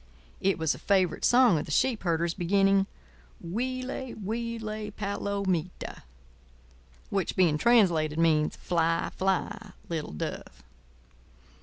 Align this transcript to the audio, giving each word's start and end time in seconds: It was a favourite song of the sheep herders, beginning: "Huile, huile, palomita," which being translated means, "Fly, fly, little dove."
It 0.39 0.57
was 0.57 0.73
a 0.73 0.79
favourite 0.79 1.23
song 1.23 1.59
of 1.59 1.65
the 1.67 1.71
sheep 1.71 2.01
herders, 2.01 2.33
beginning: 2.33 2.87
"Huile, 3.39 4.15
huile, 4.15 4.89
palomita," 4.93 6.01
which 7.11 7.35
being 7.35 7.59
translated 7.59 8.17
means, 8.17 8.55
"Fly, 8.55 9.11
fly, 9.15 9.73
little 9.89 10.13
dove." 10.13 10.63